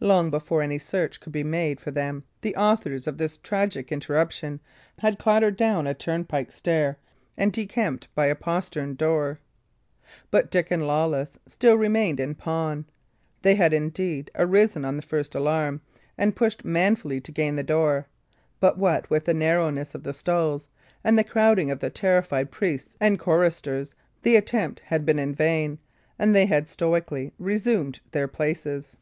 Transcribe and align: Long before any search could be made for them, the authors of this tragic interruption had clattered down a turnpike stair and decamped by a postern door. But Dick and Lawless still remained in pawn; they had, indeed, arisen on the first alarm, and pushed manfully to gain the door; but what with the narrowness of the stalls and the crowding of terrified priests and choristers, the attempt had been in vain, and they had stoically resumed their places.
Long 0.00 0.30
before 0.30 0.60
any 0.62 0.80
search 0.80 1.20
could 1.20 1.32
be 1.32 1.44
made 1.44 1.80
for 1.80 1.92
them, 1.92 2.24
the 2.40 2.56
authors 2.56 3.06
of 3.06 3.16
this 3.18 3.38
tragic 3.38 3.92
interruption 3.92 4.58
had 4.98 5.20
clattered 5.20 5.56
down 5.56 5.86
a 5.86 5.94
turnpike 5.94 6.50
stair 6.50 6.98
and 7.36 7.52
decamped 7.52 8.08
by 8.16 8.26
a 8.26 8.34
postern 8.34 8.96
door. 8.96 9.38
But 10.32 10.50
Dick 10.50 10.72
and 10.72 10.84
Lawless 10.84 11.38
still 11.46 11.78
remained 11.78 12.18
in 12.18 12.34
pawn; 12.34 12.86
they 13.42 13.54
had, 13.54 13.72
indeed, 13.72 14.28
arisen 14.34 14.84
on 14.84 14.96
the 14.96 15.02
first 15.02 15.32
alarm, 15.36 15.80
and 16.18 16.34
pushed 16.34 16.64
manfully 16.64 17.20
to 17.20 17.30
gain 17.30 17.54
the 17.54 17.62
door; 17.62 18.08
but 18.58 18.76
what 18.78 19.08
with 19.08 19.26
the 19.26 19.34
narrowness 19.34 19.94
of 19.94 20.02
the 20.02 20.12
stalls 20.12 20.66
and 21.04 21.16
the 21.16 21.22
crowding 21.22 21.70
of 21.70 21.78
terrified 21.94 22.50
priests 22.50 22.96
and 23.00 23.20
choristers, 23.20 23.94
the 24.24 24.34
attempt 24.34 24.80
had 24.80 25.06
been 25.06 25.20
in 25.20 25.32
vain, 25.32 25.78
and 26.18 26.34
they 26.34 26.46
had 26.46 26.66
stoically 26.66 27.32
resumed 27.38 28.00
their 28.10 28.26
places. 28.26 28.96